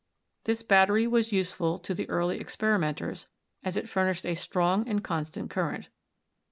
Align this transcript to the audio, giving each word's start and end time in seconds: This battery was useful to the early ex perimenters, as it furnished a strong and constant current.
This 0.45 0.63
battery 0.63 1.05
was 1.05 1.31
useful 1.31 1.77
to 1.77 1.93
the 1.93 2.09
early 2.09 2.39
ex 2.39 2.55
perimenters, 2.55 3.27
as 3.63 3.77
it 3.77 3.87
furnished 3.87 4.25
a 4.25 4.33
strong 4.33 4.89
and 4.89 5.03
constant 5.03 5.51
current. 5.51 5.89